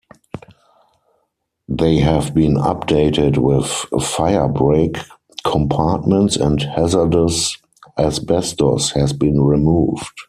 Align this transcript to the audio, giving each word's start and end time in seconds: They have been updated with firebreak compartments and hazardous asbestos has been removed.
They 1.69 1.97
have 1.99 2.33
been 2.33 2.55
updated 2.55 3.37
with 3.37 3.67
firebreak 4.03 4.97
compartments 5.45 6.37
and 6.37 6.59
hazardous 6.59 7.55
asbestos 7.99 8.89
has 8.93 9.13
been 9.13 9.41
removed. 9.41 10.19